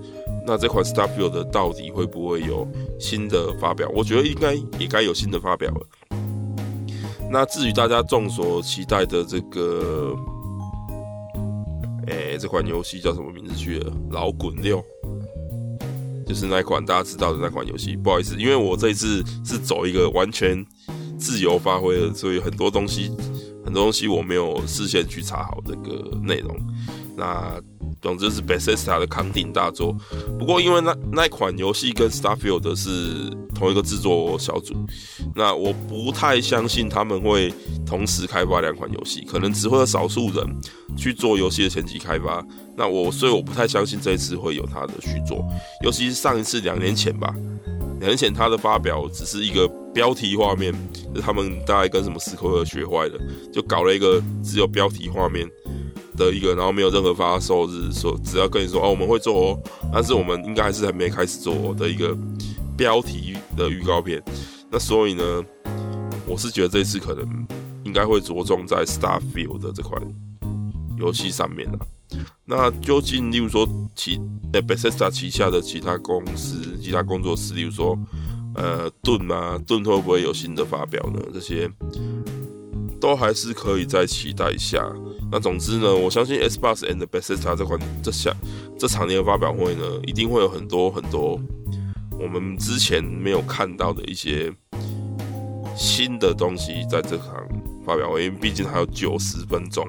[0.46, 2.66] 那这款 Starfield 到底会不会有
[2.98, 3.88] 新的发表？
[3.94, 5.86] 我觉得应该也该有新的发表了。
[7.30, 10.14] 那至于大家众所期待的这个，
[12.06, 13.92] 哎、这款游戏叫什么名字去了？
[14.10, 14.84] 老滚六，
[16.26, 17.96] 就是那款大家知道的那款游戏。
[17.96, 20.64] 不好意思，因为我这一次是走一个完全
[21.18, 23.10] 自由发挥的，所以很多东西。
[23.64, 26.54] 很多东西我没有事先去查好这个内容，
[27.16, 27.58] 那
[28.04, 29.96] 总之是 Bethesda 的扛鼎大作。
[30.38, 34.74] 不过因为那那款游戏跟 Starfield 是同一个制作小组，
[35.34, 37.50] 那我不太相信他们会
[37.86, 40.44] 同时开发两款游戏，可能只会有少数人
[40.98, 42.46] 去做游戏的前期开发。
[42.76, 45.42] 那我所以我不太相信这一次会有他的续作，
[45.82, 47.34] 尤其是上一次两年前吧。
[48.00, 50.74] 两年前他的发表只是一个标题画面，
[51.22, 53.18] 他们大概跟什么史克威尔学坏了，
[53.50, 55.48] 就搞了一个只有标题画面
[56.16, 59.58] 的一个，然后没有任何发售日，说只要跟你说哦我们会做哦，
[59.92, 62.16] 但是我们应该还是还没开始做的一个
[62.76, 64.22] 标题的预告片。
[64.70, 65.44] 那所以呢，
[66.26, 67.46] 我是觉得这次可能
[67.84, 70.00] 应该会着重在 Starfield 的这款
[70.98, 71.78] 游戏上面了。
[72.44, 74.20] 那究竟，例如说其
[74.52, 77.98] 呃 Bethesda 旗下的其他公司、其他工作室，例如说
[78.54, 81.20] 呃盾啊，盾会不会有新的发表呢？
[81.32, 81.68] 这些
[83.00, 84.84] 都还是可以再期待一下。
[85.30, 88.32] 那总之呢，我相信 Xbox and Bethesda 这款这下
[88.78, 91.40] 这场年的发表会呢，一定会有很多很多
[92.20, 94.52] 我们之前没有看到的一些
[95.76, 97.46] 新的东西在这场
[97.84, 99.84] 发表会，因为毕竟还有九十分钟。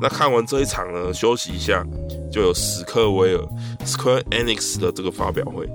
[0.00, 1.86] 那看完这一场呢，休息一下，
[2.32, 3.48] 就有史克威尔
[3.84, 5.68] （Square Enix） 的这个发表会。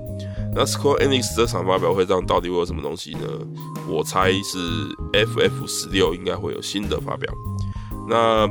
[0.54, 3.20] 那 Square Enix 这场发表会上到底会有什么东西呢？
[3.88, 4.58] 我猜是
[5.12, 7.32] FF 十六应该会有新的发表。
[8.06, 8.46] 那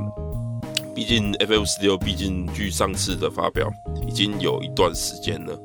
[0.97, 3.71] 毕竟 FF 十六，毕竟距上次的发表
[4.07, 5.55] 已经有一段时间了。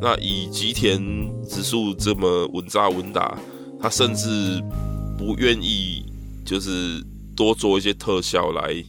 [0.00, 0.98] 那以吉田
[1.46, 3.38] 直树这么稳扎稳打，
[3.78, 4.58] 他甚至
[5.18, 6.02] 不愿意
[6.46, 7.04] 就是
[7.36, 8.82] 多做一些特效来。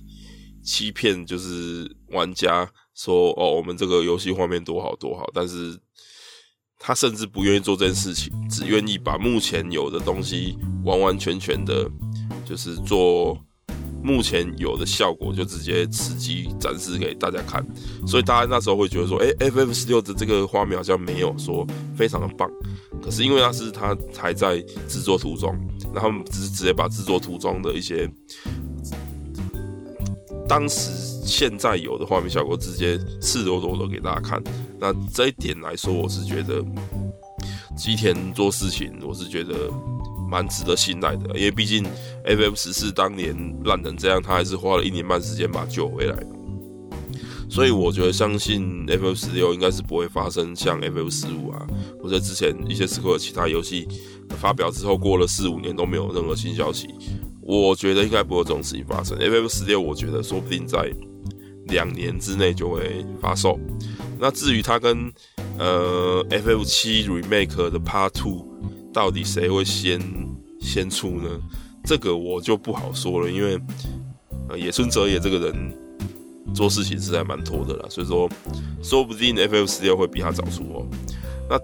[0.63, 5.77] 欺骗就是玩家说哦，我们这个游戏画面多好多好，但是
[6.77, 11.89] 他甚至不愿意做这件事情，只愿意把目前有的东西完完全全的，
[12.45, 13.37] 就是做
[14.03, 17.65] 目前有的效果，就直接吃鸡展示给大家看。
[18.07, 22.49] 所以大家那时候会觉得说，诶，FF 十六的这个画面好像没有说非常的棒，
[23.01, 25.53] 可是因为那是它还在制作途中，
[25.93, 28.09] 然后他们只是直接把制作途中的一些。
[30.47, 30.89] 当时
[31.23, 34.41] 现在有的画面效果直接赤裸裸的给大家看，
[34.79, 36.65] 那这一点来说，我是觉得
[37.77, 39.69] 吉田做事情，我是觉得
[40.29, 41.83] 蛮值得信赖的，因为毕竟
[42.25, 46.15] FF 十四当年烂成这样，他还是花了一年半时间把它救回来，
[47.49, 51.65] 所以我觉得相信 FF 十六应该是不会发生像 FF 十五啊，
[52.01, 53.87] 或者之前一些时刻其他游戏
[54.37, 56.87] 发表之后过了四五年都没有任何新消息。
[57.41, 59.17] 我觉得应该不会有这种事情发生。
[59.17, 60.93] FF 十六，我觉得说不定在
[61.65, 63.59] 两年之内就会发售。
[64.19, 65.11] 那至于它跟
[65.57, 68.48] 呃 FF 七 Remake 的 Part Two
[68.93, 69.99] 到底谁会先
[70.59, 71.29] 先出呢？
[71.83, 73.59] 这个我就不好说了，因为
[74.49, 75.77] 呃野村哲也这个人
[76.53, 78.29] 做事情是还蛮拖的啦，所以说
[78.81, 80.87] 说不定 FF 十六会比他早出哦。
[81.49, 81.59] 那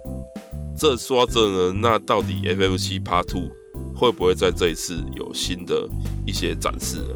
[0.77, 3.49] 这说到这呢，那到底 FF 七 Part Two？
[3.93, 5.87] 会不会在这一次有新的
[6.25, 7.15] 一些展示呢？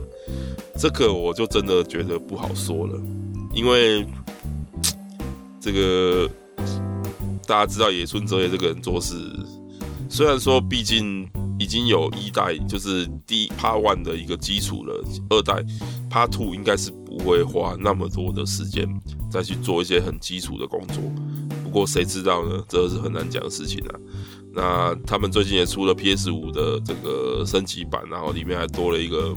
[0.77, 2.97] 这个我就真的觉得不好说了，
[3.53, 4.05] 因为
[5.59, 6.29] 这个
[7.45, 9.13] 大家知道野村哲也这个人做事，
[10.09, 15.63] 虽然说毕竟已经有一代就是第一 Part One 的一个基础了，二代
[16.09, 18.87] Part Two 应该是不会花那么多的时间
[19.29, 20.97] 再去做一些很基础的工作。
[21.63, 22.63] 不过谁知道呢？
[22.67, 23.95] 这是很难讲的事情啊。
[24.51, 29.35] 那他们最近也出了 PS 五的这个升级版，然后里面还多了一个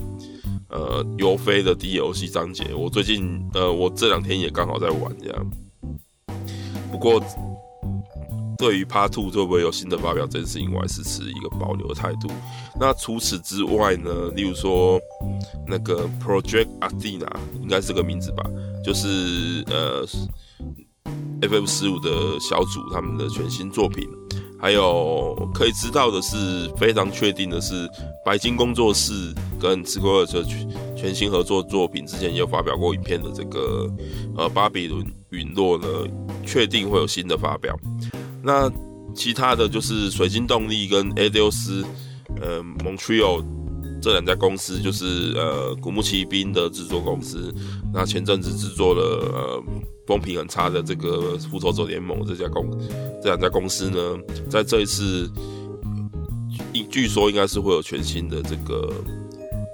[0.70, 2.74] 呃尤菲的 DLC 章节。
[2.74, 5.50] 我最近呃我这两天也刚好在玩这样。
[6.90, 7.22] 不过
[8.62, 12.30] 对于 Part Two 会不会有新的发表这件事情，我还是持一个保留的态度。
[12.78, 15.00] 那除此之外呢，例如说
[15.66, 17.28] 那个 Project Athena
[17.60, 18.44] 应该是个名字吧，
[18.84, 20.06] 就是呃
[21.40, 24.08] FF 十五的小组他们的全新作品。
[24.60, 27.88] 还有可以知道的是，非常确定的是，
[28.24, 30.40] 白金工作室跟斯科尔这
[30.94, 33.90] 全新合作作品之前也有发表过影片的这个
[34.36, 35.88] 呃巴比伦陨落呢，
[36.46, 37.76] 确定会有新的发表。
[38.42, 38.70] 那
[39.14, 41.84] 其他的就是水晶动力跟 A 六斯
[42.40, 43.44] 呃 Montreal
[44.00, 47.54] 这两家公司，就是呃古墓奇兵的制作公司。
[47.92, 49.02] 那前阵子制作了
[49.32, 49.62] 呃。
[50.04, 52.68] 风评很差的这个复仇者联盟这家公
[53.22, 54.18] 这两家公司呢，
[54.50, 55.30] 在这一次，
[56.90, 58.92] 据说应该是会有全新的这个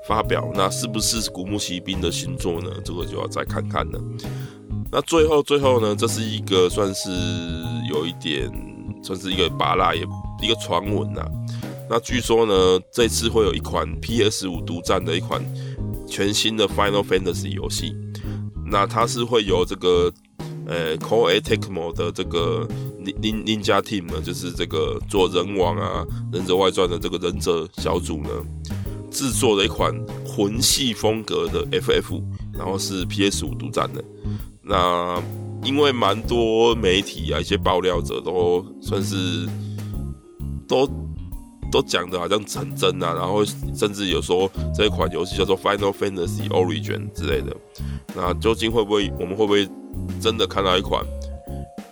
[0.07, 2.71] 发表，那是不是古墓奇兵的新作呢？
[2.85, 3.99] 这个就要再看看了。
[4.93, 7.09] 那最后最后呢，这是一个算是
[7.89, 8.51] 有一点
[9.03, 10.03] 算是一个芭乐，也
[10.43, 11.27] 一个传闻呐。
[11.91, 15.43] 那据说呢，这次会有一款 PS 五独占的一款
[16.07, 17.95] 全新的 Final Fantasy 游戏。
[18.71, 20.13] 那它是会由这个
[20.67, 22.69] 呃 Koei Tecmo 的这个
[23.03, 28.29] Ninja Team 呢，就是这个做人王啊、忍者外传的这个忍者小组呢，
[29.11, 29.91] 制作的一款
[30.27, 32.23] 魂系风格的 FF，
[32.53, 34.05] 然后是 PS 五独占的。
[34.61, 35.19] 那
[35.65, 39.47] 因为蛮多媒体啊、一些爆料者都算是
[40.67, 40.89] 都
[41.71, 43.45] 都讲的好像很真啊，然后
[43.75, 47.55] 甚至有说这一款游戏叫做 Final Fantasy Origin 之类的。
[48.17, 49.69] 那究竟会不会，我们会不会
[50.21, 51.05] 真的看到一款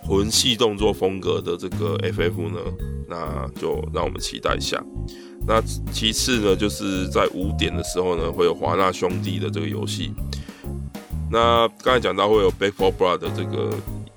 [0.03, 2.59] 魂系动作风格的这个 FF 呢？
[3.07, 4.83] 那就让我们期待一下。
[5.45, 5.61] 那
[5.93, 10.11] 其次呢，就是在五点的时候呢，会有华纳兄弟的这个游戏。
[11.31, 13.73] 那刚才讲到会有 Back 4 Blood 的这个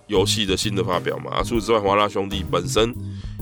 [0.06, 1.42] 游戏的新的发表嘛？
[1.42, 2.94] 除此之外，华纳兄弟本身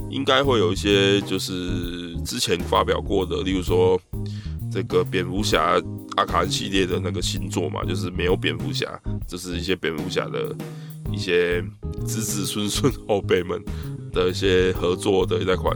[0.09, 3.99] 应该会有一些就是之前发表过的，例如说
[4.71, 5.81] 这个蝙蝠侠。
[6.17, 10.53] 阿卡恩系列的那个新作嘛，就是没有蝙蝠侠，就是一些蝙蝠侠的
[11.13, 11.63] 一些
[12.05, 13.63] 子子孙孙后辈们
[14.11, 15.73] 的一些合作的那款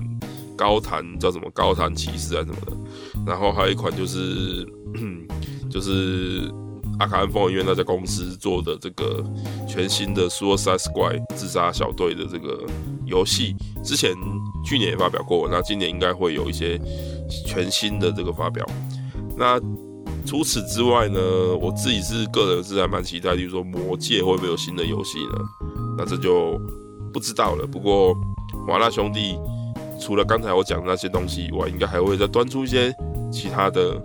[0.58, 2.76] 高谭叫什么高谭骑士啊什么的，
[3.26, 4.68] 然后还有一款就是
[5.72, 6.52] 就是
[7.04, 9.22] 阿卡安疯人院那家公司做的这个
[9.68, 12.64] 全新的 Suicide Squad 自杀小队的这个
[13.06, 14.14] 游戏，之前
[14.64, 16.80] 去年也发表过，那今年应该会有一些
[17.46, 18.66] 全新的这个发表。
[19.36, 19.60] 那
[20.26, 21.20] 除此之外呢，
[21.60, 25.36] 我自己是个人是还蛮期待，比如说魔界会不会有新的游戏呢？
[25.98, 26.58] 那这就
[27.12, 27.68] 不知道了。
[27.68, 28.16] 不过
[28.66, 29.38] 华纳兄弟
[30.00, 32.96] 除了刚才我讲的那些东西以外，应该还会再端出一些
[33.30, 34.02] 其他的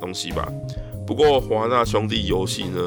[0.00, 0.50] 东西吧。
[1.10, 2.80] 不过华纳兄弟游戏呢，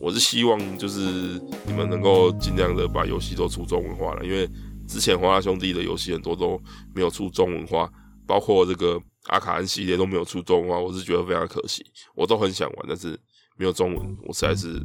[0.00, 4.44] 我是希望就是你们能够尽量的把游戏都出中文化了，因为
[4.88, 6.60] 之前华纳兄弟的游戏很多都
[6.92, 7.88] 没有出中文化，
[8.26, 9.00] 包括这个。
[9.26, 11.84] 阿卡恩系列都没有出中文化，我是觉得非常可惜。
[12.16, 13.16] 我都很想玩，但是
[13.56, 14.82] 没有中文，我实在是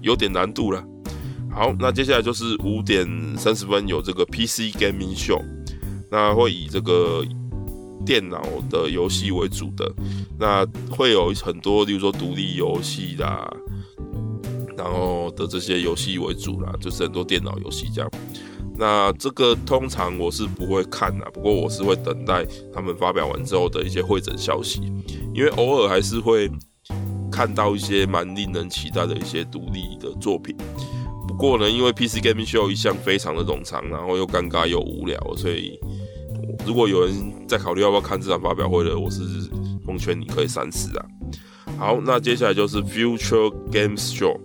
[0.00, 0.82] 有点难度了。
[1.52, 5.44] 好，那接下来就是五点三十分有这个 PC Gaming Show，
[6.10, 7.22] 那会以这个
[8.08, 9.92] 电脑的游戏为主的，
[10.38, 13.46] 那会有很多，例如说独立游戏啦，
[14.78, 18.10] 然后的这些游戏为主啦，就是很多电脑游戏这样。
[18.78, 24.80] 那这个通常我是不会看的，不过我是会等待他们发表完之后的一些会诊消息，
[25.34, 26.50] 因为偶尔还是会
[27.30, 30.56] 看到一些蛮令人期待的一些独立的作品。
[31.26, 35.78] 不过呢，因为 PC Gaming Show 一向非常的冗长，然后又尴尬又无聊，所以
[36.68, 39.22] 如果有人在考虑要不要看这场发表会的，我是
[39.84, 41.06] 奉劝你可以三思啊。
[41.78, 44.38] 好，那接下来就是 Future Games Show。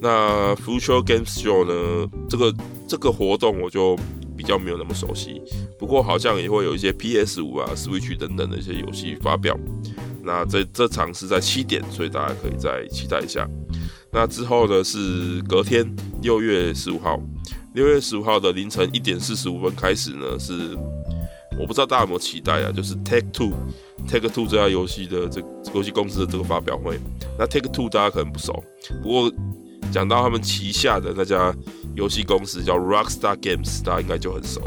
[0.00, 2.52] 那 Future Games Show 呢，这个。
[2.90, 3.96] 这个活动我就
[4.36, 5.40] 比较没有那么熟悉，
[5.78, 9.56] 不过好像也会有一些 PS 五啊、Switch 等等的一些游戏发表。
[10.24, 13.48] 那这这场是在七点，所以大家可以再期待一下。
[14.10, 15.88] 那之后呢是隔天
[16.20, 17.16] 六月十五号，
[17.74, 20.76] 六月十五号的凌晨一点四十五分开始呢，是
[21.58, 23.52] 我不知道大家有没有期待啊，就是 Take Two
[24.08, 25.42] Take Two 这家游戏的这
[25.74, 26.98] 游戏公司的这个发表会。
[27.38, 28.62] 那 Take Two 大家可能不熟，
[29.02, 29.32] 不过
[29.92, 31.54] 讲到他们旗下的那家。
[31.96, 34.62] 游戏公司叫 Rockstar Games，大家应该就很熟。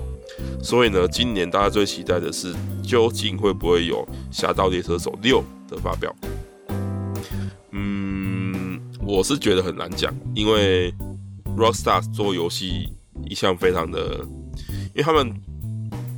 [0.61, 5.41] 所以呢，今年大家最期待的是，究竟会不会有《侠盗猎车手六》
[5.71, 6.13] 的发表？
[7.71, 10.93] 嗯，我是觉得很难讲，因为
[11.57, 12.91] Rockstar 做游戏
[13.25, 14.17] 一向非常的，
[14.93, 15.33] 因为他们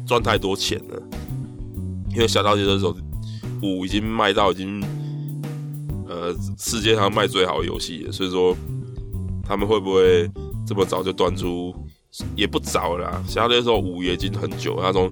[0.05, 1.01] 赚太多钱了。
[2.11, 2.95] 因为《侠盗猎车手
[3.61, 4.83] 五》已经卖到已经
[6.07, 8.55] 呃世界上卖最好的游戏了，所以说
[9.43, 10.29] 他们会不会？
[10.67, 11.71] 这么早就端出，
[12.35, 13.23] 也不早啦。
[13.27, 15.11] 像那时候五也已经很久，他从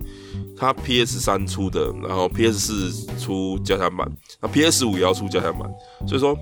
[0.57, 5.71] 他 PS 三出的，然后 PS 四出加强版，那 PS 五也要出加强版，
[6.07, 6.35] 所以说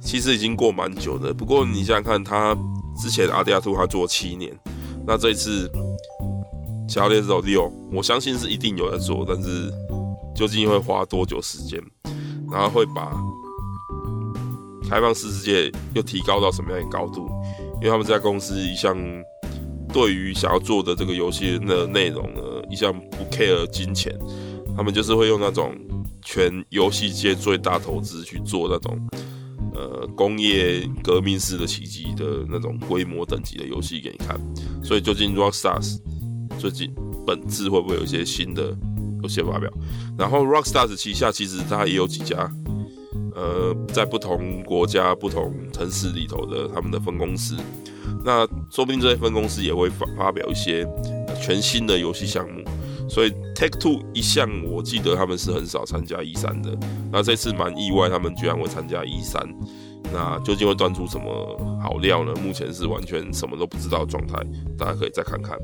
[0.00, 1.32] 其实已经过蛮久的。
[1.32, 2.56] 不过你想想看，他
[3.00, 4.52] 之前阿迪亚兔他做七年，
[5.06, 5.68] 那这一次
[6.88, 9.72] 《侠盗猎手六》，我相信是一定有在做，但是
[10.34, 11.80] 究竟会花多久时间，
[12.50, 13.12] 然后会把
[14.88, 17.28] 开放式世界又提高到什么样的高度？
[17.76, 18.96] 因为他们这家公司一向
[19.92, 24.16] 对于想要做的这个游戏的内容呢，一向不 care 金钱，
[24.76, 25.74] 他们就是会用那种
[26.22, 28.98] 全游戏界最大投资去做那种
[29.74, 34.38] 呃工业革命式的奇迹的那种规模等级的游戏给你看。
[34.82, 35.80] 所以究竟 Rockstar
[36.58, 36.92] 最近
[37.26, 38.76] 本质会不会有一些新的
[39.22, 39.70] 游戏发表？
[40.16, 42.50] 然后 Rockstar 旗下其实它也有几家。
[43.36, 47.56] 呃，在不同国家、不同城市里头的他们的分公司，
[48.24, 50.86] 那说不定这些分公司也会发发表一些
[51.42, 52.62] 全新的游戏项目。
[53.08, 56.78] 所以 Take Two 一向我记得他们是很少参加 E3 的，
[57.10, 59.44] 那这次蛮意外，他们居然会参加 E3。
[60.12, 62.32] 那究竟会端出什么好料呢？
[62.40, 64.38] 目前是完全什么都不知道的状态，
[64.78, 65.58] 大家可以再看看。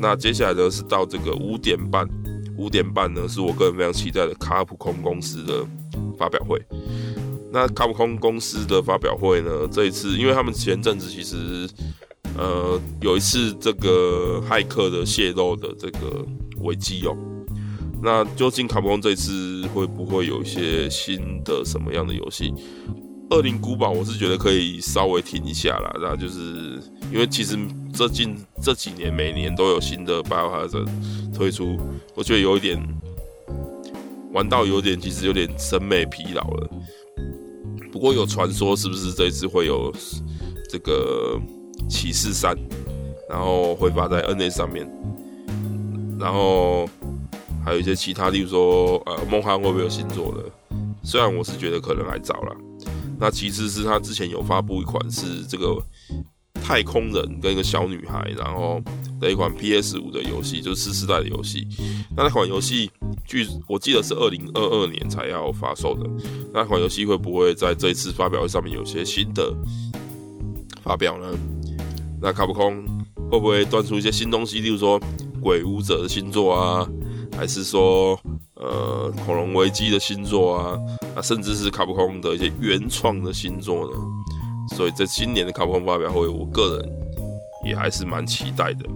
[0.00, 2.08] 那接下来呢是到这个五点半，
[2.56, 5.66] 五点半呢是我个人非常期待的卡普空公司的
[6.16, 6.60] 发表会。
[7.50, 9.66] 那卡普空公司的发表会呢？
[9.72, 11.66] 这一次，因为他们前阵子其实，
[12.36, 16.26] 呃，有一次这个骇客的泄露的这个
[16.58, 17.16] 危机哦。
[18.02, 22.52] 那究竟卡普空这次会不会有一些新的什么样的游戏？
[23.30, 25.92] 恶灵古堡我是觉得可以稍微停一下啦。
[26.00, 26.80] 那就是
[27.12, 27.58] 因为其实
[27.92, 30.88] 这近这几年每年都有新的 Biohazard
[31.34, 31.78] 推出，
[32.14, 32.82] 我觉得有一点
[34.32, 36.70] 玩到有点，其实有点审美疲劳了。
[37.92, 39.92] 不过有传说，是不是这一次会有
[40.70, 41.38] 这个
[41.88, 42.56] 骑士三，
[43.28, 44.90] 然后会发在 NS 上面，
[46.18, 46.88] 然后
[47.64, 50.76] 还有一些其他，例如说呃，梦幻会不会有新作的？
[51.02, 52.56] 虽然我是觉得可能还早了。
[53.18, 55.76] 那其次是他之前有发布一款是这个
[56.54, 58.80] 太空人跟一个小女孩，然后
[59.20, 61.66] 的一款 PS 五的游戏，就是次世代的游戏。
[62.16, 62.90] 那那款游戏
[63.24, 66.08] 据我记得是二零二二年才要发售的。
[66.52, 69.52] 那款游戏会不会在这一次发表会上面有些新的
[70.82, 71.26] 发表呢？
[72.20, 72.84] 那卡普空
[73.30, 75.00] 会不会端出一些新东西，例如说
[75.40, 76.88] 鬼武者的新作啊，
[77.36, 78.18] 还是说
[78.54, 80.78] 呃恐龙危机的新作啊？
[81.22, 83.96] 甚至是卡普空的一些原创的新作呢？
[84.76, 86.92] 所以，在今年的卡普空发表会，我个人
[87.66, 88.86] 也还是蛮期待的。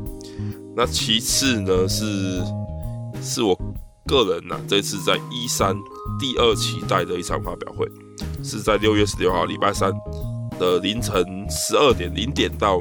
[0.77, 2.43] 那其次呢，是
[3.23, 3.59] 是我
[4.07, 5.77] 个人呐、啊，这次在 E3
[6.20, 7.87] 第二期待的一场发表会，
[8.45, 9.91] 是在六月十六号礼拜三
[10.59, 12.81] 的凌晨十二点零点到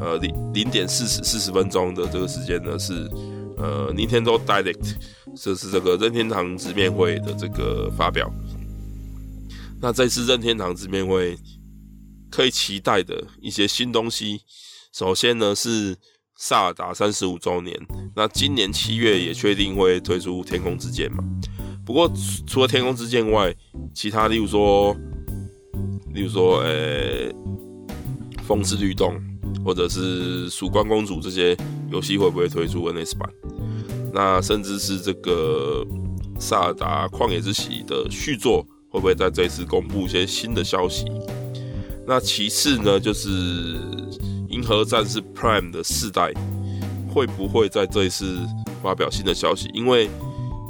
[0.00, 3.08] 呃零零点四十四十分钟的这个时间呢，是
[3.58, 4.94] 呃 Nintendo Direct，
[5.36, 8.30] 就是这个任天堂直面会的这个发表。
[9.80, 11.36] 那这次任天堂这边会。
[12.28, 14.40] 可以期待的一些新东西，
[14.92, 15.94] 首先呢是
[16.36, 17.74] 《萨尔达》三十五周年，
[18.16, 21.24] 那今年七月也确定会推出《天空之剑》嘛。
[21.86, 22.12] 不过
[22.46, 23.54] 除了《天空之剑》外，
[23.94, 24.94] 其他例如说，
[26.12, 27.32] 例如说，呃、
[28.42, 29.14] 《风之律动》
[29.64, 31.56] 或者是《曙光公主》这些
[31.90, 33.30] 游戏会不会推出 NS 版？
[34.12, 35.86] 那甚至是这个
[36.40, 38.66] 《萨尔达旷野之息》的续作
[38.96, 41.04] 会不会在这一次公布一些新的消息？
[42.06, 43.28] 那其次呢，就是
[44.48, 46.32] 《银河战士 Prime》的四代
[47.12, 48.38] 会不会在这一次
[48.82, 49.68] 发表新的消息？
[49.74, 50.08] 因为，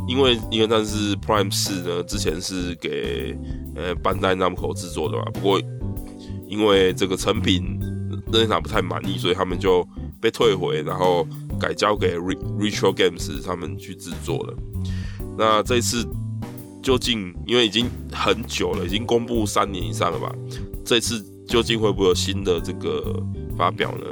[0.09, 3.39] 因为《银河战士 Prime 四》呢，之前是给
[3.77, 5.61] 呃班代纳姆口制作的嘛，不过
[6.49, 7.79] 因为这个成品
[8.33, 9.87] 任天堂不太满意，所以他们就
[10.21, 11.25] 被退回，然后
[11.61, 14.57] 改交给 Retro Games 他们去制作了。
[15.39, 16.05] 那这次
[16.87, 20.33] 究竟，因为已经很久了，已经公布三年以上了吧？
[20.85, 23.21] 这次究竟会不会有新的这个
[23.59, 24.05] 发表呢？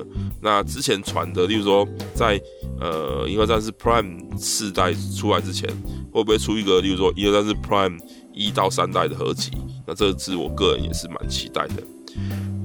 [0.43, 2.41] 那之前传的，例如说在
[2.81, 5.71] 呃《银河战士 Prime》四代出来之前，
[6.11, 7.97] 会不会出一个，例如说《银河战士 Prime》
[8.33, 9.53] 一到三代的合集？
[9.87, 11.75] 那这次我个人也是蛮期待的。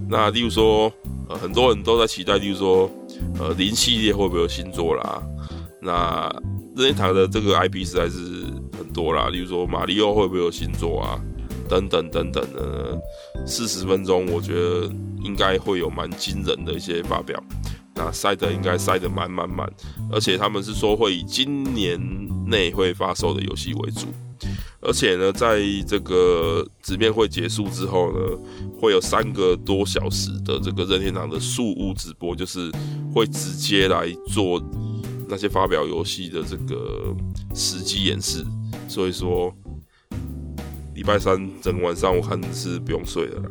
[0.10, 0.92] 那例如说，
[1.28, 2.90] 呃，很多人都在期待，例如说，
[3.38, 5.22] 呃，零系列会不会有新作啦？
[5.84, 6.28] 那
[6.76, 8.49] 任天堂的这个 IP 实在是
[8.94, 11.20] 多啦，例如说马里奥会不会有新作啊？
[11.70, 13.00] 等等等等的，
[13.46, 14.92] 四十分钟，我觉得
[15.24, 17.42] 应该会有蛮惊人的一些发表。
[17.94, 19.72] 那塞得应该塞得满满满，
[20.12, 22.00] 而且他们是说会以今年
[22.48, 24.08] 内会发售的游戏为主。
[24.82, 28.20] 而且呢，在这个直面会结束之后呢，
[28.80, 32.72] 会有三个多小时的这个任天堂的树屋直播，就是
[33.14, 34.60] 会直接来做
[35.28, 37.14] 那些发表游戏的这个
[37.54, 38.44] 实际演示。
[38.90, 39.54] 所以说。
[40.96, 43.50] 礼拜三整个晚上，我看是不用睡的啦。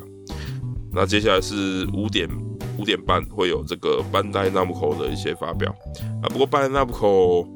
[0.93, 2.29] 那接下来是五点
[2.77, 5.75] 五点半会有这个班代纳姆口的一些发表
[6.23, 6.29] 啊。
[6.29, 7.49] 不过班代纳姆口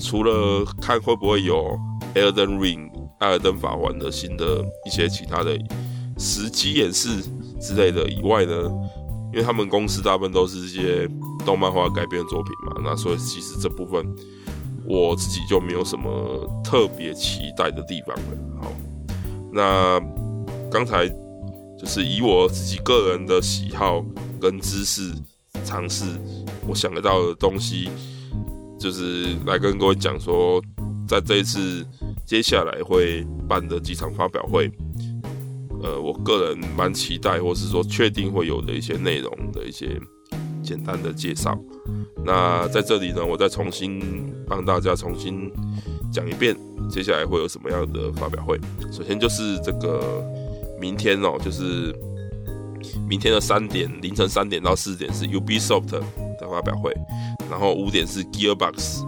[0.00, 1.76] 除了看会不会有
[2.14, 5.58] 《Elden Ring》艾尔登法环的新的一些其他的
[6.16, 7.20] 实机演示
[7.60, 8.70] 之类的以外呢，
[9.32, 11.08] 因为他们公司大部分都是一些
[11.44, 14.06] 动漫画改编作品嘛，那所以其实这部分
[14.86, 18.60] 我自己就没有什么特别期待的地方了。
[18.62, 18.72] 好。
[19.52, 20.00] 那
[20.70, 21.08] 刚才
[21.76, 24.04] 就是以我自己个人的喜好
[24.40, 25.12] 跟知识
[25.64, 26.04] 尝试，
[26.68, 27.88] 我想得到的东西，
[28.78, 30.62] 就是来跟各位讲说，
[31.08, 31.84] 在这一次
[32.24, 34.70] 接下来会办的几场发表会，
[35.82, 40.00] 呃，我个人蛮期待，或是说确定会有的一些内容的一些
[40.62, 41.58] 简单的介绍。
[42.24, 45.50] 那在这里呢，我再重新帮大家重新
[46.12, 46.56] 讲一遍。
[46.90, 48.58] 接下来会有什么样的发表会？
[48.90, 50.24] 首先就是这个
[50.80, 51.94] 明天哦，就是
[53.08, 56.02] 明天的三点凌晨三点到四点是 Ubisoft 的
[56.50, 56.92] 发表会，
[57.48, 59.04] 然后五点是 Gearbox，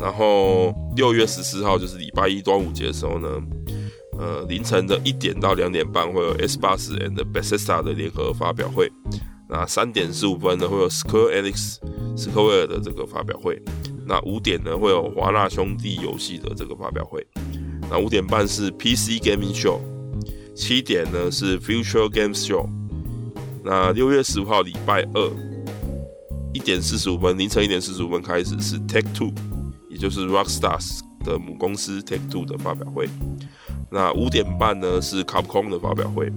[0.00, 3.28] 然后六月十四号就是礼拜一端午节的时候呢，
[4.20, 8.88] 呃凌晨的一点到两点半会有 Xbox and Bethesda 的联合发表会，
[9.52, 11.76] 那三点十五分呢会有 Square Enix
[12.16, 13.62] Square 的这个发表会。
[14.06, 17.24] 那五点呢会有华纳兄弟游戏的这个发表会，
[17.90, 19.78] 那五点半是 PC Gaming Show，
[20.56, 22.66] 七点呢是 Future Games Show，
[23.62, 25.30] 那六月十五号礼拜二
[26.54, 29.32] 一点四十五分凌晨一点四十五分开始是 Take Two，
[29.90, 33.06] 也就是 Rockstars 的母公司 Take Two 的发表会，
[33.90, 36.32] 那五点半呢是 Capcom 的发表会，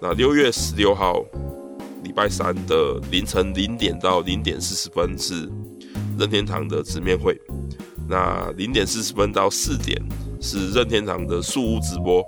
[0.00, 1.24] 那六月十六号
[2.06, 5.50] 礼拜三的凌晨零点到零点四十分是。
[6.18, 7.38] 任天堂的直面会，
[8.08, 10.00] 那零点四十分到四点
[10.40, 12.24] 是任天堂的树屋直播，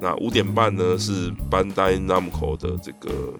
[0.00, 3.32] 那五点半呢是班代纳姆口的这个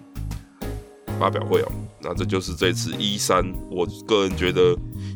[1.19, 1.71] 发表会哦。
[2.01, 4.73] 那这就是这次一三我个人觉得，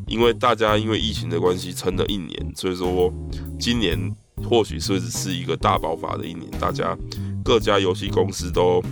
[0.08, 3.14] 因为大家因为疫情的关系撑了一年，所以说
[3.58, 3.98] 今年
[4.44, 6.98] 或许是是一个大爆发的一年，大家
[7.46, 8.84] 各家游戏公司都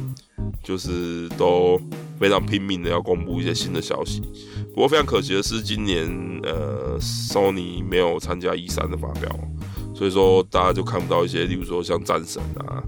[0.63, 1.79] 就是都
[2.19, 4.21] 非常拼命的要公布一些新的消息。
[4.73, 6.07] 不过非常可惜的是，今年
[6.43, 9.29] 呃，Sony 没有参加 E3 的发表，
[9.95, 12.83] 所以说大家就看不到一些，例如说像战神啊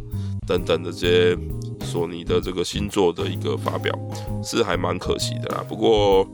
[0.45, 1.37] 等等的这些
[1.81, 3.97] 索尼的这个新作的一个发表，
[4.43, 5.65] 是还蛮可惜的啦。
[5.67, 6.27] 不过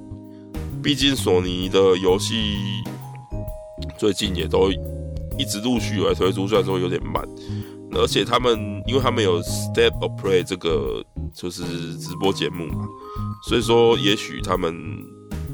[0.83, 2.55] 毕竟索尼的游戏
[3.97, 4.69] 最近也都
[5.37, 7.23] 一直陆续来推出，虽然说有点慢，
[7.95, 12.87] 而且他们因为他们有 Step of Play 这个就是直播节目嘛，
[13.47, 14.73] 所以说也许他们。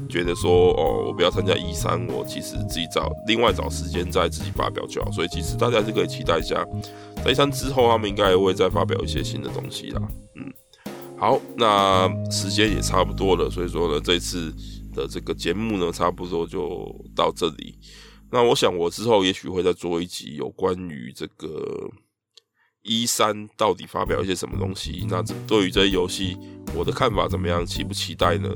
[0.08, 5.10] 觉得说哦，我不要参加一三我其实自己找另外找时间再自己发表就好。
[5.10, 6.62] 所以其实大家是可以期待一下，
[7.24, 10.02] 在一三之后他们应该会再发表一些新的东西啦。
[10.36, 10.52] 嗯，
[11.16, 14.54] 好，那时间也差不多了，所以说呢，这次
[14.92, 17.78] 的这个节目呢，差不多就到这里。
[18.30, 21.90] 那我想我之后也许会再做一集有关于这个
[22.82, 25.06] 一三到底发表一些什么东西。
[25.08, 26.36] 那对于这些游戏，
[26.74, 27.64] 我的看法怎么样？
[27.64, 28.48] 期不期待呢？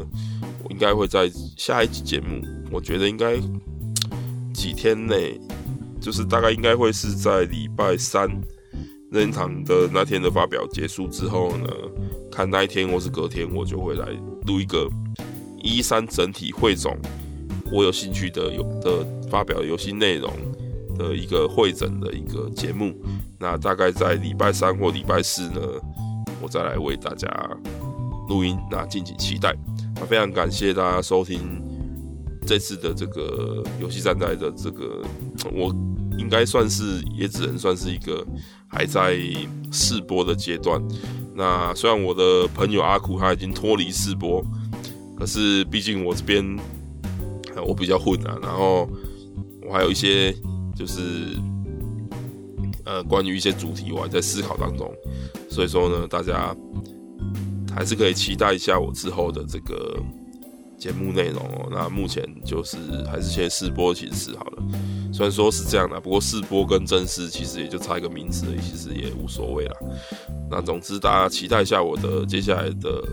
[0.65, 3.37] 我应该会在下一集节目，我觉得应该
[4.53, 5.41] 几天内，
[6.01, 8.29] 就是大概应该会是在礼拜三
[9.11, 11.69] 任堂的那天的发表结束之后呢，
[12.33, 14.09] 看那一天或是隔天，我就会来
[14.47, 14.89] 录一个
[15.63, 16.99] 一三整体汇总，
[17.71, 20.33] 我有兴趣的有的发表游戏内容
[20.99, 22.93] 的一个会诊的一个节目。
[23.39, 25.61] 那大概在礼拜三或礼拜四呢，
[26.41, 27.29] 我再来为大家
[28.29, 29.55] 录音，那敬请期待。
[29.97, 31.63] 那非常感谢大家收听
[32.47, 35.03] 这次的这个游戏战台的这个，
[35.53, 35.75] 我
[36.19, 38.27] 应该算是也只能算是一个
[38.69, 39.19] 还在
[39.71, 40.83] 试播的阶段。
[41.35, 44.43] 那虽然我的朋友阿苦他已经脱离试播，
[45.19, 46.59] 可是毕竟我这边
[47.67, 48.89] 我比较混啊，然后
[49.63, 50.35] 我还有一些
[50.75, 51.37] 就是
[52.87, 54.91] 呃关于一些主题我还在思考当中，
[55.51, 56.57] 所以说呢，大家。
[57.75, 59.99] 还是可以期待一下我之后的这个
[60.79, 61.69] 节目内容哦。
[61.71, 62.79] 那目前就是
[63.13, 64.63] 还是先试播形式好了。
[65.13, 69.77] 虽然说是这样的，不过试播跟正式其实也就差一个名词而已，其实也无所谓啦。
[70.51, 73.05] 那总之大家期待一下我的接下来的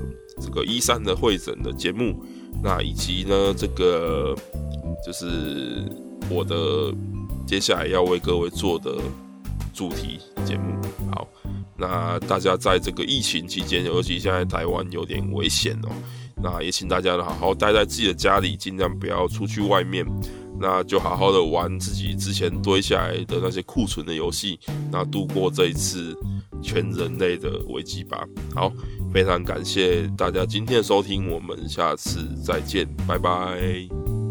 [0.42, 2.24] 这个一三的会诊的节目，
[2.64, 4.34] 那以及呢这个
[5.06, 5.84] 就是
[6.30, 6.56] 我的
[7.46, 8.96] 接下来要为各位做的
[9.74, 10.80] 主题节目。
[11.12, 11.28] 好。
[11.76, 15.90] 那大家在这个疫情期间，尤其现在台湾有点危险哦，
[16.42, 20.06] 那也请大家呢好好待在自己的家里，尽量不要出去外面，
[20.62, 24.58] 那就好好的玩自己之前堆下来的那些库存的游戏，
[24.92, 26.16] 那度过这一次
[26.62, 28.24] 全人类的危机吧。
[28.54, 28.72] 好，
[29.12, 34.23] 非常感谢大家今天的收听，我们下次再见，拜拜。